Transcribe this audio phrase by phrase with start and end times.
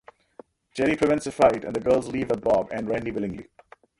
[0.73, 3.49] Cherry prevents a fight and the girls leave with Bob and Randy willingly.